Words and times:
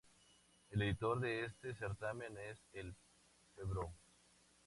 El 0.71 0.81
editor 0.81 1.19
de 1.19 1.45
este 1.45 1.75
certamen 1.75 2.35
es 2.35 2.57
el 2.73 2.95
Pbro. 3.55 3.93